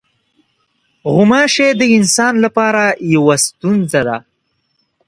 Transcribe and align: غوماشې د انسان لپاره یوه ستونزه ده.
غوماشې 1.13 1.67
د 1.79 1.81
انسان 1.97 2.33
لپاره 2.45 2.83
یوه 3.13 3.35
ستونزه 3.45 4.01
ده. 4.07 4.17